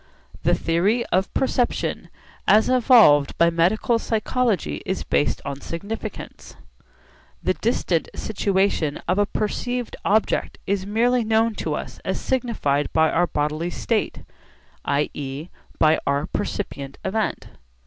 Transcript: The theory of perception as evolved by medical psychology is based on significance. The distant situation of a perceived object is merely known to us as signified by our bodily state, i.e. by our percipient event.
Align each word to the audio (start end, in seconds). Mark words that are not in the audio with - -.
The 0.41 0.55
theory 0.55 1.05
of 1.11 1.31
perception 1.35 2.09
as 2.47 2.69
evolved 2.69 3.37
by 3.37 3.51
medical 3.51 3.99
psychology 3.99 4.81
is 4.83 5.03
based 5.03 5.43
on 5.45 5.61
significance. 5.61 6.55
The 7.43 7.53
distant 7.53 8.09
situation 8.15 8.97
of 9.07 9.19
a 9.19 9.27
perceived 9.27 9.95
object 10.03 10.57
is 10.65 10.87
merely 10.87 11.23
known 11.23 11.53
to 11.61 11.75
us 11.75 11.99
as 12.03 12.19
signified 12.19 12.91
by 12.93 13.11
our 13.11 13.27
bodily 13.27 13.69
state, 13.69 14.23
i.e. 14.85 15.49
by 15.77 15.99
our 16.07 16.25
percipient 16.25 16.97
event. 17.05 17.49